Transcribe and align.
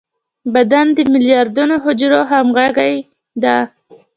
بدن 0.53 0.85
د 0.95 0.97
ملیاردونو 1.13 1.75
حجرو 1.83 2.19
همغږي 2.31 2.95
ده. 3.43 3.57